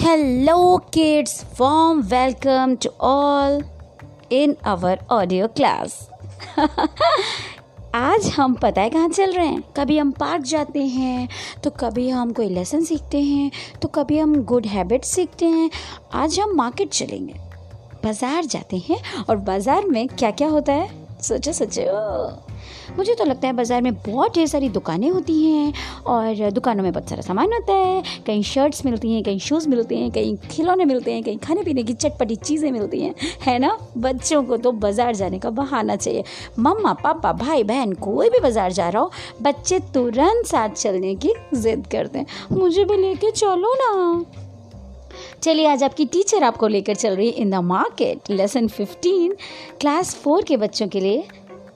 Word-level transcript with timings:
Hello, 0.00 0.78
kids. 0.78 1.44
Warm 1.58 2.08
welcome 2.08 2.76
to 2.76 2.92
all 3.00 3.62
in 4.30 4.56
our 4.64 4.96
audio 5.10 5.48
class. 5.48 5.96
आज 7.94 8.26
हम 8.36 8.54
पता 8.54 8.80
है 8.80 8.90
कहाँ 8.90 9.08
चल 9.08 9.32
रहे 9.32 9.46
हैं? 9.46 9.62
कभी 9.76 9.98
हम 9.98 10.10
पार्क 10.10 10.42
जाते 10.42 10.82
हैं 10.82 11.28
तो 11.64 11.70
कभी 11.70 12.08
हम 12.08 12.32
कोई 12.32 12.48
लेसन 12.48 12.84
सीखते 12.84 13.20
हैं 13.20 13.50
तो 13.82 13.88
कभी 13.88 14.18
हम 14.18 14.42
गुड 14.42 14.66
हैबिट 14.66 15.04
सीखते 15.04 15.46
हैं। 15.46 15.70
आज 16.12 16.40
हम 16.40 16.56
मार्केट 16.56 16.88
चलेंगे। 16.88 17.34
बाज़ार 18.04 18.44
जाते 18.44 18.76
हैं 18.76 19.24
और 19.30 19.36
बाज़ार 19.36 19.84
में 19.84 20.08
क्या 20.08 20.30
क्या 20.30 20.48
होता 20.48 20.72
है? 20.72 20.90
सोचो 21.22 21.52
सोचो। 21.52 22.47
मुझे 22.96 23.14
तो 23.14 23.24
लगता 23.24 23.46
है 23.46 23.52
बाज़ार 23.52 23.82
में 23.82 23.92
बहुत 23.94 24.34
ढेर 24.34 24.46
सारी 24.46 24.68
दुकानें 24.68 25.08
होती 25.10 25.34
हैं 25.44 25.72
और 26.06 26.50
दुकानों 26.50 26.82
में 26.82 26.92
बहुत 26.92 27.08
सारा 27.08 27.22
सामान 27.22 27.52
होता 27.52 27.72
है। 27.72 28.02
कहीं 28.26 28.42
शर्ट्स 28.42 28.84
मिलती 28.86 29.12
हैं, 29.12 29.22
कहीं 29.22 29.38
शूज़ 29.38 29.68
मिलते 29.68 29.96
हैं, 29.96 30.10
कहीं 30.10 30.36
खिलौने 30.50 30.84
मिलते 30.84 31.12
हैं, 31.12 31.22
कहीं 31.22 31.38
खाने 31.38 31.62
पीने 31.62 31.82
की 31.82 31.92
चटपटी 31.92 32.36
चीज़ें 32.36 32.70
मिलती 32.72 33.00
हैं। 33.00 33.14
है 33.42 33.58
ना? 33.58 33.76
बच्चों 33.98 34.42
को 34.42 34.56
तो 34.56 34.72
बाज़ार 34.72 35.14
जाने 35.14 35.38
का 35.38 35.50
बहाना 35.50 35.96
चाहिए। 35.96 36.24
मम्मा, 36.58 36.92
पापा, 36.92 37.32
भाई, 37.34 37.62
बहन, 37.64 37.92
कोई 37.92 38.30
भी 38.30 38.40
बाज़ार 38.40 38.72
जा 38.72 38.88
रहा 38.88 39.02
हो, 39.02 39.10
बच्चे 39.42 39.78
तुरंत 39.94 40.46
साथ 40.46 40.68
चलने 40.68 41.14
की 41.14 41.34
ज़िद 41.54 41.86
करते 41.92 42.18
हैं। 42.18 42.26
मुझे 42.52 42.84
भी 42.84 42.96
लेके 42.96 43.30
चलो 43.30 43.74
ना। 43.74 44.24
चलिए, 45.42 45.66
आज 45.66 45.82
आपकी 45.82 46.04
टीचर 46.04 46.42
आपको 46.42 46.68
लेकर 46.68 46.94
चल 46.94 47.16
रही 47.16 47.26
है 47.26 47.32
in 47.32 47.50
the 47.50 47.54
market 47.64 48.30
lesson 48.30 48.68
15 48.68 49.34
class 49.80 50.14
four 50.14 50.42
के 50.42 50.56
बच्चों 50.56 50.88
के 50.88 51.00
लिए। 51.00 51.26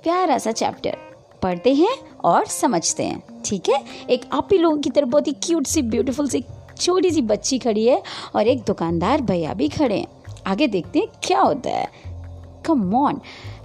प्यारा 0.03 0.39
सा 0.39 0.53
चैप्टर 0.53 0.97
पढ़ते 1.43 1.75
हैं 1.75 1.95
और 2.25 2.47
समझते 2.47 3.05
हैं, 3.05 3.43
ठीक 3.45 3.69
है? 3.69 3.85
एक 4.11 4.23
आप 4.33 4.49
ही 4.53 4.59
लोगों 4.59 4.79
की 4.79 4.91
तरफ़ 4.91 5.09
बहुत 5.09 5.27
ही 5.27 5.33
क्यूट 5.33 5.67
सी 5.67 5.83
ब्यूटीफुल 5.83 6.29
सी, 6.29 6.45
छोटी 6.81 7.11
सी 7.11 7.23
बच्ची 7.23 7.59
खड़ी 7.59 7.87
है 7.87 8.03
और 8.37 8.47
एक 8.47 8.63
दुकानदार 8.63 9.21
भैया 9.21 9.55
भी 9.55 9.69
खड़े 9.69 9.99
हैं। 9.99 10.07
आगे 10.47 10.67
देखते 10.67 10.99
हैं 10.99 11.09
क्या 11.23 11.41
होता 11.41 11.71
है। 11.71 12.12
Come 12.67 12.95
on 12.97 13.21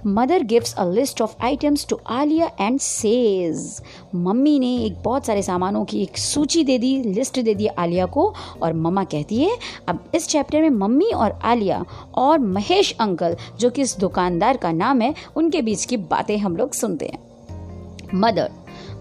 mother 0.06 0.42
gives 0.42 0.74
a 0.74 0.84
list 0.84 1.22
of 1.22 1.34
items 1.42 1.86
to 1.88 1.98
Aliya 2.10 2.50
and 2.60 2.78
says 2.80 3.82
mummy 4.14 4.58
ने 4.58 4.74
एक 4.84 5.02
बहुत 5.04 5.26
सारे 5.26 5.42
सामानों 5.42 5.84
की 5.84 6.02
एक 6.02 6.18
सूची 6.18 6.64
दे 6.64 6.78
दी 6.78 6.96
लिस्ट 7.04 7.40
दे 7.40 7.54
दी 7.54 7.66
आलिया 7.66 8.06
को 8.06 8.32
और 8.62 8.72
मम्मा 8.72 9.04
कहती 9.04 9.40
है, 9.40 9.56
अब 9.88 10.04
इस 10.14 10.28
चैप्टर 10.28 10.62
में 10.62 10.70
मम्मी 10.70 11.10
और 11.12 11.38
आलिया 11.44 11.84
और 12.14 12.38
महेश 12.38 12.94
अंकल, 13.00 13.36
जो 13.60 13.70
कि 13.70 13.82
इस 13.82 13.96
दुकानदार 13.98 14.56
का 14.56 14.72
नाम 14.72 15.00
है, 15.00 15.14
उनके 15.36 15.62
बीच 15.62 15.84
की 15.84 15.96
बातें 15.96 16.36
हम 16.38 16.56
लोग 16.56 16.72
सुनते 16.72 17.06
हैं. 17.06 17.18
Mother 18.14 18.50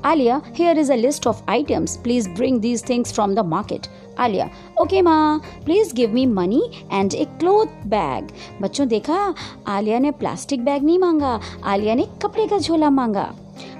Aliya 0.06 0.42
here 0.56 0.80
is 0.80 0.92
a 0.92 0.96
list 0.96 1.28
of 1.28 1.42
items 1.50 1.96
please 1.98 2.30
bring 2.30 2.60
these 2.62 2.88
things 2.90 3.14
from 3.14 3.36
the 3.36 3.40
market 3.46 3.88
Aliya 4.20 4.50
okay 4.82 5.02
माँ 5.02 5.40
please 5.66 5.94
give 5.96 6.14
me 6.14 6.26
money 6.26 6.62
and 6.94 7.14
a 7.14 7.26
cloth 7.40 7.86
bag 7.88 8.28
बच्चों, 8.62 8.88
देखा? 8.88 9.34
आलिया 9.68 10.00
ने 10.00 10.12
प्लास्टिक 10.12 10.64
बैग 10.66 10.84
नहीं 10.84 11.00
मांगा। 11.00 11.40
आलिया 11.64 11.96
ने 11.96 12.08
कपड़े 12.24 12.48
का 12.48 12.58
झोला 12.58 12.90
मांगा। 12.90 13.34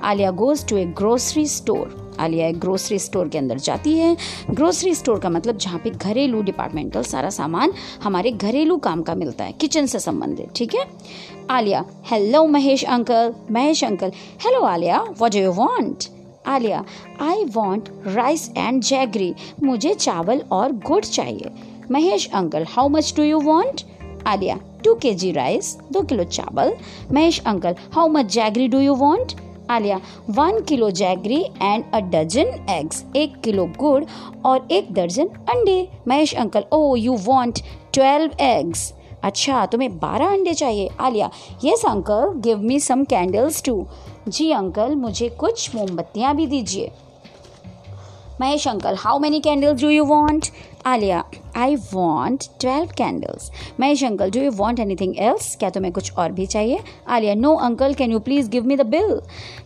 Aliya 0.04 0.32
goes 0.32 0.68
to 0.70 0.78
a 0.78 0.86
grocery 0.98 1.46
store 1.48 2.16
Aliya 2.20 2.48
एक 2.48 2.60
ग्रोसरी 2.60 2.98
स्टोर 3.00 3.28
के 3.30 3.38
अंदर 3.38 3.58
जाती 3.60 3.98
है। 3.98 4.16
ग्रोसरी 4.52 4.94
स्टोर 4.96 5.20
का 5.20 5.30
मतलब 5.30 5.58
जहाँ 5.58 5.80
पे 5.84 5.90
घरेलू 5.90 6.42
डिपार्टमेंटल 6.42 7.04
सारा 7.04 7.30
सामान 7.30 7.74
हमारे 8.04 8.32
घरेलू 8.32 8.78
काम 8.78 9.02
का 9.02 9.16
मिलता 9.16 9.44
है 9.44 9.52
किचन 9.52 9.86
से 9.86 10.00
संबंधित, 10.00 10.52
ठीक 10.56 10.76
है? 10.76 10.86
Aliya 11.52 11.86
hello 12.06 12.46
Mahesh 12.48 12.84
uncle 12.86 13.34
Mahesh 13.52 13.84
uncle. 13.84 14.12
Hello 14.46 14.62
Aliya 14.66 15.02
what 15.02 15.32
do 15.32 15.40
you 15.40 15.52
want 15.54 16.04
Aliya 16.48 16.84
I 17.22 17.44
want 17.54 17.90
rice 18.08 18.50
and 18.58 18.82
jaggery 18.84 19.34
मुझे 19.64 19.94
चावल 19.96 20.42
और 20.52 20.72
गुड़ 20.88 21.04
चाहिए. 21.04 21.52
Mahesh 21.92 22.30
uncle 22.34 22.66
how 22.70 22.88
much 22.90 23.14
do 23.18 23.24
you 23.24 23.40
want 23.42 23.82
Aliya 24.28 24.60
two 24.84 24.94
K 24.96 25.14
G 25.14 25.32
rice 25.32 25.78
दो 25.92 26.02
किलो 26.04 26.24
चावल. 26.24 26.74
Mahesh 27.12 27.42
uncle 27.48 27.76
how 27.94 28.08
much 28.08 28.34
jaggery 28.34 28.68
do 28.68 28.80
you 28.80 28.96
want 28.96 29.34
Aliya 29.72 30.00
one 30.30 30.60
kilo 30.64 30.90
jaggery 30.92 31.42
and 31.62 31.84
a 31.94 32.00
dozen 32.12 32.66
eggs 32.70 33.04
एक 33.16 33.40
kilo 33.44 33.66
गुड़ 33.80 34.04
और 34.46 34.68
एक 34.72 34.94
दर्जन 34.94 35.28
अंडे. 35.50 35.88
Mahesh 36.08 36.34
uncle 36.36 36.66
oh 36.74 36.96
you 36.96 37.16
want 37.24 37.60
twelve 37.94 38.44
eggs 38.44 38.94
अच्छा 39.24 39.66
तुम्हें 39.66 39.98
बारह 40.00 40.28
अंडे 40.28 40.54
चाहिए. 40.54 40.90
Aliya 41.00 41.30
yes 41.66 41.84
uncle 41.86 42.34
give 42.42 42.62
me 42.62 42.80
some 42.80 43.04
candles 43.04 43.64
too 43.64 43.76
जी 44.28 44.52
अंकल, 44.52 44.96
मुझे 44.96 45.30
कुछ 45.30 45.76
मोमबत्तियाँ 45.76 46.36
भी 46.36 46.46
दीजिए। 46.48 46.92
Mahesh 48.42 48.68
uncle 48.68 48.96
how 49.00 49.20
many 49.20 49.40
candles 49.40 49.82
do 49.82 49.90
you 49.90 50.04
want 50.06 50.48
Aliya 50.86 51.24
I 51.58 51.76
want 51.94 52.44
twelve 52.62 52.90
candles 52.98 53.50
Mahesh 53.80 54.04
uncle 54.04 54.32
do 54.32 54.42
you 54.42 54.52
want 54.52 54.80
anything 54.96 55.18
else 55.20 55.56
क्या 55.56 55.70
तुम्हें 55.70 55.94
कुछ 55.94 56.12
और 56.14 56.32
भी 56.32 56.46
चाहिए? 56.46 56.80
Aliya 57.08 57.34
no 57.36 57.56
uncle 57.56 57.94
can 57.94 58.12
you 58.12 58.20
please 58.20 58.50
give 58.50 58.66
me 58.66 58.76
the 58.76 58.86
bill 58.88 59.20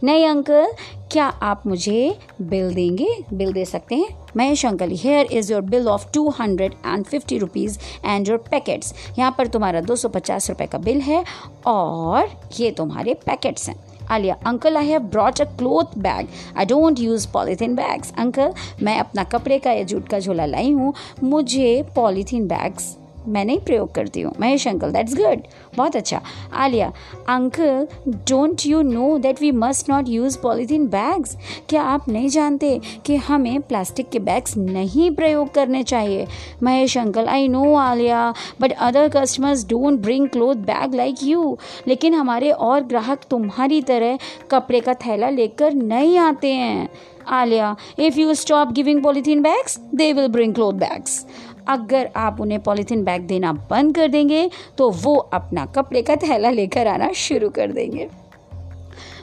नहीं 0.04 0.26
अंकल 0.28 0.72
क्या 1.12 1.26
आप 1.26 1.68
मुझे 1.68 2.18
बिल 2.42 2.74
देंगे? 2.74 3.10
बिल 3.34 3.54
दे 3.54 3.66
सकते 3.66 3.96
हैं? 3.96 4.08
Mahesh 4.38 4.66
uncle 4.66 4.92
here 4.94 5.32
is 5.32 5.52
your 5.54 5.62
bill 5.64 5.88
of 5.88 6.12
two 6.14 6.30
hundred 6.40 6.74
and 6.86 7.06
fifty 7.06 7.38
rupees 7.38 7.80
and 8.06 8.30
your 8.30 8.38
packets 8.52 8.94
यहाँ 9.20 9.36
पर 9.38 9.48
तुम्हारा 9.48 9.82
दो 9.82 9.96
सौ 9.96 10.10
पचास 10.10 10.50
रुपये 10.50 10.68
का 10.68 10.78
बिल 10.80 11.02
है 11.02 11.24
और 11.68 12.30
ये 12.60 12.72
तुम्हारे 12.72 13.14
पैकेट्स 13.26 13.70
हैं। 13.70 13.76
Aliya 14.12 14.36
uncle 14.48 14.78
I 14.78 14.88
have 14.88 15.02
brought 15.12 15.42
a 15.42 15.46
cloth 15.58 15.98
bag 15.98 16.28
I 16.58 16.66
don't 16.66 17.00
use 17.00 17.28
polythene 17.34 17.76
bags 17.76 18.14
uncle 18.20 18.54
मैं 18.84 18.98
अपना 19.00 19.24
कपड़े 19.34 19.60
का 19.60 19.72
या 19.72 19.84
जूट 19.84 20.08
का 20.10 20.20
झोला 20.20 20.46
लाई 20.46 20.72
हूँ। 20.72 20.94
मुझे 21.24 21.84
पॉलीथीन 21.96 22.48
बैग्स 22.48 22.96
मैं 23.28 23.44
नहीं 23.46 23.60
प्रयोग 23.60 23.92
करती 23.92 24.22
हूँ। 24.22 24.34
महेश 24.40 24.68
अंकल 24.68 24.92
दैट्स 24.92 25.16
गुड 25.16 25.42
बहुत 25.78 25.96
अच्छा। 25.96 26.22
Aliya 26.54 26.92
uncle 27.30 27.88
don't 28.08 28.66
you 28.66 28.82
know 28.82 29.18
that 29.18 29.42
we 29.42 29.52
must 29.52 29.90
not 29.90 30.10
use 30.10 30.38
polythene 30.40 30.88
bags 30.88 31.36
क्या 31.70 31.84
आप 31.84 32.10
नहीं 32.10 32.30
जानते 32.30 32.80
कि 33.06 33.16
हमें 33.16 33.62
प्लास्टिक 33.62 34.10
के 34.10 34.20
बैग्स 34.20 34.58
नहीं 34.58 35.12
प्रयोग 35.12 35.54
करने 35.54 35.84
चाहिए? 35.84 36.28
Mahesh 36.64 36.98
uncle 36.98 37.28
I 37.28 37.48
know 37.48 37.74
Aliya 37.76 38.34
but 38.62 38.72
other 38.72 39.10
customers 39.10 39.66
don't 39.68 40.00
bring 40.00 40.28
cloth 40.30 40.56
bag 40.56 40.96
like 40.96 41.24
you 41.24 41.58
लेकिन 41.88 42.14
हमारे 42.14 42.52
और 42.52 42.84
ग्राहक 42.84 43.22
तुम्हारी 43.30 43.82
तरह 43.82 44.18
कपड़े 44.52 44.80
का 44.80 44.94
थैला 44.96 45.30
लेकर 45.30 45.74
नहीं 45.74 46.18
आते 46.18 46.54
हैं। 46.54 46.90
Aliya 47.28 47.76
if 48.00 48.20
you 48.20 48.34
stop 48.34 48.72
giving 48.72 49.02
polythene 49.04 49.42
bags 49.42 49.80
they 49.96 50.12
will 50.14 50.28
bring 50.28 50.54
cloth 50.54 50.74
bags 50.74 51.26
अगर 51.72 52.10
आप 52.16 52.42
उन्हें 52.42 52.60
पॉलीथीन 52.60 53.04
बैग 53.04 53.22
देना 53.22 53.52
बंद 53.70 53.96
कर 53.96 54.08
देंगे 54.08 54.50
तो 54.78 54.90
वो 54.92 55.16
अपना 55.34 55.66
कपड़े 55.66 56.02
का 56.02 56.16
थैला 56.16 56.50
लेकर 56.50 56.88
आना 56.88 57.12
शुरू 57.12 57.50
कर 57.50 57.72
देंगे। 57.72 58.10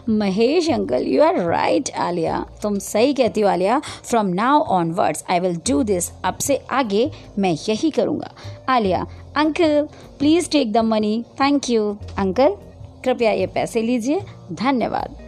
Mahesh 0.08 0.68
uncle 0.70 1.06
you 1.06 1.22
are 1.22 1.34
right 1.36 1.90
Aliya. 1.98 2.46
तुम 2.62 2.78
सही 2.78 3.12
कहती 3.14 3.40
हो, 3.40 3.48
Aliya. 3.48 3.80
From 4.04 4.26
now 4.26 4.60
onwards 4.60 5.24
I 5.30 5.40
will 5.40 5.56
do 5.70 5.82
this 5.82 6.10
अब 6.24 6.38
से 6.38 6.56
आगे 6.70 7.10
मैं 7.38 7.52
यही 7.68 7.90
करूँगा। 7.90 8.30
Aliya, 8.68 9.06
uncle 9.36 9.88
please 10.18 10.50
take 10.50 10.72
the 10.72 10.78
money 10.78 11.22
thank 11.40 11.70
you 11.70 11.96
uncle, 12.18 12.56
कृपया 13.04 13.32
ये 13.32 13.46
पैसे 13.46 13.82
लीजिए। 13.82 14.22
धन्यवाद। 14.52 15.18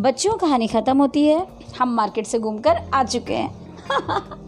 बच्चों, 0.00 0.36
कहानी 0.36 0.66
ख़त्म 0.66 0.98
होती 0.98 1.26
है। 1.26 1.46
हम 1.80 1.94
मार्केट 1.94 2.26
से 2.26 2.38
घूमकर 2.38 2.80
आ 2.94 3.04
चुके 3.04 3.34
हैं। 3.34 4.47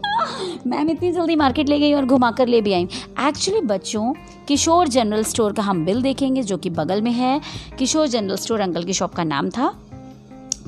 मैम 0.67 0.89
इतनी 0.89 1.11
जल्दी 1.11 1.35
मार्केट 1.35 1.69
ले 1.69 1.79
गई 1.79 1.93
और 1.93 2.05
घुमा 2.05 2.31
कर 2.31 2.47
ले 2.47 2.61
भी 2.61 2.73
आई। 2.73 2.87
एक्चुअली 3.19 3.61
बच्चों, 3.61 4.13
किशोर 4.47 4.87
जनरल 4.87 5.23
स्टोर 5.23 5.53
का 5.53 5.63
हम 5.63 5.85
बिल 5.85 6.01
देखेंगे, 6.01 6.43
जो 6.43 6.57
कि 6.57 6.69
बगल 6.69 7.01
में 7.01 7.11
है। 7.11 7.41
किशोर 7.79 8.07
जनरल 8.07 8.35
स्टोर 8.35 8.59
अंकल 8.59 8.83
की 8.83 8.93
शॉप 8.93 9.13
का 9.13 9.23
नाम 9.23 9.49
था। 9.49 9.73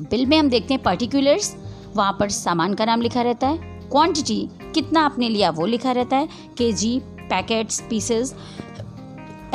बिल 0.00 0.26
में 0.26 0.38
हम 0.38 0.48
देखते 0.48 0.74
हैं 0.74 0.82
पर्टिकुलर्स 0.82 1.56
वहाँ 1.96 2.16
पर 2.20 2.28
सामान 2.28 2.74
का 2.74 2.84
नाम 2.84 3.00
लिखा 3.00 3.22
रहता 3.22 3.48
है। 3.48 3.58
क्वांटिटी 3.90 4.48
कितना 4.74 5.00
आपने 5.00 5.28
लिया, 5.28 5.50
वो 5.50 5.66
लिखा 5.66 5.92
रहता 5.92 6.16
है। 6.16 6.28
K 6.58 6.72
G 6.72 6.98
packets 7.20 7.80
pieces 7.90 8.34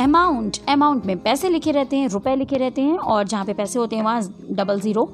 amount 0.00 0.56
amount 0.68 1.06
में 1.06 1.18
पैसे 1.18 1.48
लिखे 1.48 1.72
रहते 1.72 1.96
हैं, 1.96 2.08
रुपए 2.08 2.36
लिखे 2.36 2.56
रहते 2.56 2.82
हैं, 2.82 2.98
और 2.98 3.24
जहाँ 3.24 3.44
पे 3.44 3.52
पैसे 3.52 3.78
होते 3.78 3.96
हैं, 3.96 4.02
वहाँ 4.02 4.22
डबल 4.50 4.80
ज़ीरो 4.80 5.04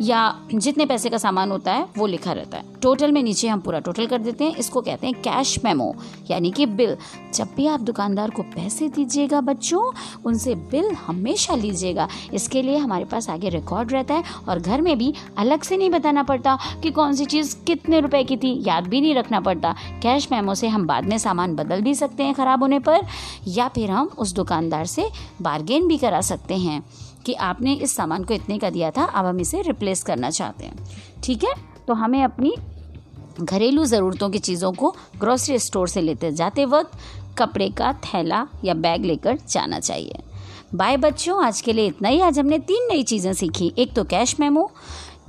या 0.00 0.34
जितने 0.54 0.86
पैसे 0.86 1.10
का 1.10 1.18
सामान 1.18 1.50
होता 1.50 1.72
है, 1.72 1.86
वो 1.98 2.06
लिखा 2.06 2.32
रहता 2.32 2.56
है। 2.56 2.64
टोटल 2.82 3.12
में 3.12 3.22
नीचे 3.22 3.48
हम 3.48 3.60
पूरा 3.60 3.78
टोटल 3.78 4.06
कर 4.06 4.18
देते 4.18 4.44
हैं। 4.44 4.54
इसको 4.56 4.80
कहते 4.80 5.06
हैं 5.06 5.20
कैश 5.22 5.58
मेमो 5.64 5.94
यानी 6.30 6.50
कि 6.50 6.66
बिल 6.66 6.96
जब 7.34 7.48
भी 7.56 7.66
आप 7.66 7.80
दुकानदार 7.80 8.30
को 8.30 8.42
पैसे 8.44 8.88
दीजिएगा 8.88 9.40
बच्चों, 9.40 9.82
उनसे 10.24 10.54
बिल 10.70 10.90
हमेशा 11.06 11.54
लीजिएगा। 11.54 12.08
इसके 12.34 12.62
लिए 12.62 12.76
हमारे 12.76 13.04
पास 13.04 13.28
आगे 13.30 13.48
रिकॉर्ड 13.48 13.92
रहता 13.92 14.14
है 14.14 14.24
और 14.48 14.58
घर 14.58 14.80
में 14.80 14.96
भी 14.98 15.12
अलग 15.38 15.62
से 15.62 15.76
नहीं 15.76 15.90
बताना 15.90 16.22
पड़ता 16.22 16.58
कि 16.82 16.90
कौन 16.90 17.14
सी 17.14 17.24
चीज़ 17.24 17.56
कितने 17.66 18.00
रुपए 18.00 18.22
की 18.24 18.36
थी। 18.36 18.54
याद 18.66 18.86
भी 18.86 19.00
नहीं 19.00 19.14
रखना 19.14 19.40
पड़ता। 19.40 19.74
कैश 20.02 20.28
मेमो 20.32 20.54
से 20.54 20.68
हम 20.68 20.86
बाद 20.86 21.04
में 21.04 21.18
सामान 21.18 21.54
बदल 21.56 21.80
भी 21.80 21.94
सकते 21.94 22.22
हैं 22.22 22.34
ख़राब 22.34 22.62
होने 22.62 22.78
पर, 22.78 23.06
या 23.48 23.68
फिर 23.68 23.90
हम 23.90 24.10
उस 24.18 24.34
दुकानदार 24.34 24.86
से 24.86 25.08
बार्गेन 25.42 25.88
भी 25.88 25.98
करा 25.98 26.20
सकते 26.20 26.56
हैं। 26.56 26.82
कि 27.26 27.34
आपने 27.34 27.74
इस 27.74 27.96
सामान 27.96 28.24
को 28.24 28.34
इतने 28.34 28.58
का 28.58 28.70
दिया 28.70 28.90
था, 28.90 29.04
अब 29.04 29.26
हम 29.26 29.40
इसे 29.40 29.62
रिप्लेस 29.62 30.02
करना 30.02 30.30
चाहते 30.30 30.66
हैं। 30.66 30.76
ठीक 31.24 31.44
है? 31.44 31.54
तो 31.88 31.94
हमें 31.94 32.22
अपनी 32.22 32.54
घरेलू 33.40 33.84
ज़रूरतों 33.84 34.30
की 34.30 34.38
चीज़ों 34.38 34.72
को 34.72 34.96
ग्रोसरी 35.20 35.58
स्टोर 35.58 35.88
से 35.88 36.00
लेते, 36.00 36.32
जाते 36.32 36.64
वक्त 36.64 36.98
कपड़े 37.38 37.70
का 37.70 37.92
थैला 37.92 38.46
या 38.64 38.74
बैग 38.74 39.04
लेकर 39.04 39.38
जाना 39.48 39.80
चाहिए। 39.80 40.14
बाय 40.74 40.96
बच्चों, 40.96 41.44
आज 41.44 41.60
के 41.60 41.72
लिए 41.72 41.86
इतना 41.86 42.08
ही। 42.08 42.20
आज 42.20 42.38
हमने 42.38 42.58
तीन 42.58 42.88
नई 42.92 43.02
चीज़ें 43.02 43.32
सीखी। 43.32 43.72
एक 43.78 43.94
तो 43.94 44.04
कैश 44.04 44.40
मेमो 44.40 44.70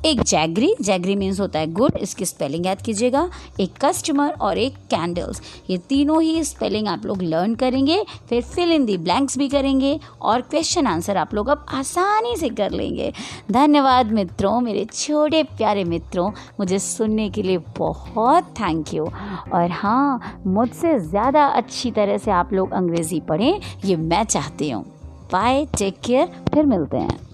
एक 0.06 0.22
जैगरी 0.22 0.74
जैगरी 0.81 1.16
मीन्स 1.16 1.40
होता 1.40 1.60
है 1.60 1.72
गुड, 1.74 1.98
इसकी 1.98 2.25
स्पेलिंग 2.25 2.66
याद 2.66 2.81
कीजिएगा, 2.81 3.30
एक 3.60 3.74
कस्टमर 3.81 4.30
और 4.31 4.57
एक 4.57 4.75
कैंडल्स 4.92 5.42
ये 5.69 5.78
तीनों 5.90 6.22
ही 6.22 6.44
स्पेलिंग 6.44 6.88
आप 6.88 7.06
लोग 7.06 7.22
लर्न 7.24 7.56
करेंगे, 7.56 7.98
फिर 8.30 8.42
फिल 8.44 8.72
इन 8.72 8.86
दी 8.86 8.98
ब्लैंक्स 9.00 9.38
भी 9.38 9.48
करेंगे 9.50 10.00
और 10.22 10.42
क्वेश्चन 10.42 10.88
आंसर 10.88 11.18
आप 11.18 11.34
लोग 11.34 11.48
अब 11.48 11.66
आसानी 11.69 12.36
से 12.38 12.50
कर 12.51 12.72
लेंगे। 12.72 13.12
धन्यवाद 13.51 14.12
मित्रों, 14.12 14.60
मेरे 14.62 14.86
छोटे 14.86 15.44
प्यारे 15.46 15.84
मित्रों, 15.86 16.30
मुझे 16.60 16.80
सुनने 16.80 17.30
के 17.30 17.44
लिए 17.44 17.57
बहुत 17.78 18.54
थैंक 18.60 18.94
यू 18.94 19.06
और 19.54 19.72
हाँ 19.72 20.42
मुझसे 20.48 20.98
ज़्यादा 21.00 21.45
अच्छी 21.48 21.92
तरह 21.92 22.18
से 22.18 22.31
आप 22.31 22.54
लोग 22.54 22.72
अंग्रेज़ी 22.74 23.19
पढ़ें, 23.22 23.60
ये 23.86 23.95
मैं 23.95 24.24
चाहती 24.25 24.69
हूँ। 24.69 24.84
बाय 25.31 25.66
टेक 25.78 26.00
केयर 26.06 26.28
फिर 26.54 26.66
मिलते 26.66 26.98
हैं। 26.98 27.29